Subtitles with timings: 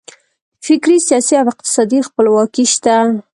[0.65, 2.95] فکري، سیاسي او اقتصادي خپلواکي شته.